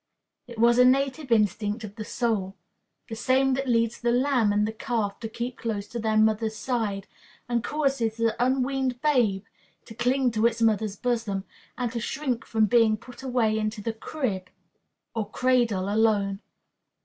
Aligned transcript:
It 0.47 0.57
was 0.57 0.79
a 0.79 0.83
native 0.83 1.31
instinct 1.31 1.83
of 1.83 1.95
the 1.95 2.03
soul 2.03 2.55
the 3.07 3.15
same 3.15 3.53
that 3.53 3.69
leads 3.69 4.01
the 4.01 4.11
lamb 4.11 4.51
and 4.51 4.67
the 4.67 4.71
calf 4.73 5.19
to 5.19 5.29
keep 5.29 5.57
close 5.59 5.87
to 5.89 5.99
their 5.99 6.17
mother's 6.17 6.55
side, 6.55 7.05
and 7.47 7.63
causes 7.63 8.17
the 8.17 8.35
unweaned 8.43 8.99
babe 9.03 9.43
to 9.85 9.93
cling 9.93 10.31
to 10.31 10.47
its 10.47 10.59
mother's 10.59 10.95
bosom, 10.95 11.43
and 11.77 11.91
to 11.91 11.99
shrink 11.99 12.45
from 12.45 12.65
being 12.65 12.97
put 12.97 13.21
away 13.21 13.59
into 13.59 13.79
the 13.79 13.93
crib 13.93 14.49
or 15.13 15.29
cradle 15.29 15.87
alone. 15.87 16.39